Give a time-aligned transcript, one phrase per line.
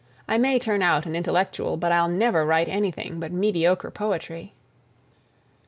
[0.27, 4.55] I may turn out an intellectual, but I'll never write anything but mediocre poetry."